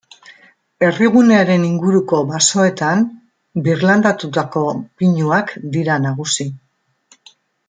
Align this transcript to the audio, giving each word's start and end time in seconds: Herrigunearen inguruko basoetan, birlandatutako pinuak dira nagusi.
Herrigunearen 0.85 1.65
inguruko 1.67 2.21
basoetan, 2.31 3.05
birlandatutako 3.69 4.65
pinuak 5.03 5.55
dira 5.77 6.03
nagusi. 6.09 6.53